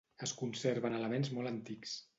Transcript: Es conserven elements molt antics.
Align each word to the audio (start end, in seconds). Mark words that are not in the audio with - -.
Es 0.27 0.31
conserven 0.39 0.97
elements 1.01 1.33
molt 1.39 1.53
antics. 1.57 1.99